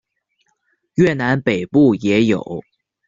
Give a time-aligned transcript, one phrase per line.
[0.95, 2.63] 越南北部也有。